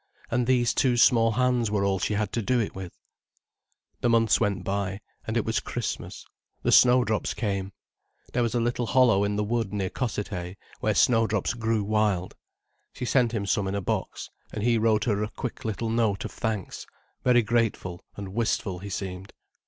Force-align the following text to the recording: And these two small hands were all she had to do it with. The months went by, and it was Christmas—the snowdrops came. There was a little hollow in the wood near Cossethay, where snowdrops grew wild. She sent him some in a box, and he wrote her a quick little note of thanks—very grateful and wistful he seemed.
And 0.31 0.47
these 0.47 0.73
two 0.73 0.97
small 0.97 1.33
hands 1.33 1.69
were 1.69 1.85
all 1.85 1.99
she 1.99 2.15
had 2.15 2.31
to 2.33 2.41
do 2.41 2.59
it 2.59 2.73
with. 2.73 2.97
The 3.99 4.09
months 4.09 4.39
went 4.39 4.63
by, 4.63 4.99
and 5.27 5.37
it 5.37 5.45
was 5.45 5.59
Christmas—the 5.59 6.71
snowdrops 6.71 7.35
came. 7.35 7.71
There 8.33 8.41
was 8.41 8.55
a 8.55 8.59
little 8.59 8.87
hollow 8.87 9.23
in 9.23 9.35
the 9.35 9.43
wood 9.43 9.71
near 9.71 9.91
Cossethay, 9.91 10.55
where 10.79 10.95
snowdrops 10.95 11.53
grew 11.53 11.83
wild. 11.83 12.35
She 12.93 13.05
sent 13.05 13.31
him 13.31 13.45
some 13.45 13.67
in 13.67 13.75
a 13.75 13.79
box, 13.81 14.31
and 14.51 14.63
he 14.63 14.79
wrote 14.79 15.03
her 15.03 15.21
a 15.21 15.29
quick 15.29 15.65
little 15.65 15.91
note 15.91 16.25
of 16.25 16.31
thanks—very 16.31 17.43
grateful 17.43 18.01
and 18.15 18.33
wistful 18.33 18.79
he 18.79 18.89
seemed. 18.89 19.33